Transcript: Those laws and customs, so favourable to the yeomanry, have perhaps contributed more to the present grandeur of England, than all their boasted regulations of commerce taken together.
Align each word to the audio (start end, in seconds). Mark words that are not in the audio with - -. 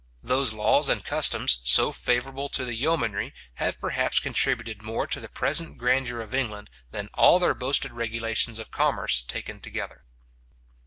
Those 0.23 0.51
laws 0.51 0.89
and 0.89 1.05
customs, 1.05 1.59
so 1.63 1.91
favourable 1.91 2.49
to 2.49 2.65
the 2.65 2.73
yeomanry, 2.73 3.35
have 3.61 3.79
perhaps 3.79 4.19
contributed 4.19 4.81
more 4.81 5.05
to 5.05 5.19
the 5.19 5.29
present 5.29 5.77
grandeur 5.77 6.21
of 6.21 6.33
England, 6.33 6.71
than 6.89 7.07
all 7.13 7.37
their 7.37 7.53
boasted 7.53 7.91
regulations 7.91 8.57
of 8.57 8.71
commerce 8.71 9.21
taken 9.21 9.59
together. 9.59 10.03